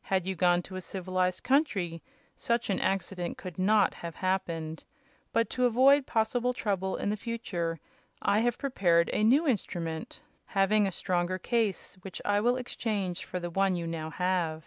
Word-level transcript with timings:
Had 0.00 0.26
you 0.26 0.34
gone 0.34 0.62
to 0.62 0.76
a 0.76 0.80
civilized 0.80 1.42
country 1.42 2.02
such 2.34 2.70
an 2.70 2.80
accident 2.80 3.36
could 3.36 3.58
not 3.58 3.92
have 3.92 4.14
happened; 4.14 4.84
but 5.34 5.50
to 5.50 5.66
avoid 5.66 6.06
possible 6.06 6.54
trouble 6.54 6.96
in 6.96 7.10
the 7.10 7.14
future 7.18 7.78
I 8.22 8.38
have 8.38 8.56
prepared 8.56 9.10
a 9.12 9.22
new 9.22 9.46
instrument, 9.46 10.22
having 10.46 10.86
a 10.86 10.90
stronger 10.92 11.36
case, 11.36 11.98
which 12.00 12.22
I 12.24 12.40
will 12.40 12.56
exchange 12.56 13.26
for 13.26 13.38
the 13.38 13.50
one 13.50 13.76
you 13.76 13.86
now 13.86 14.08
have." 14.08 14.64